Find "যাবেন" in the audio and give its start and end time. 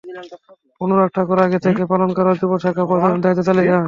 3.65-3.79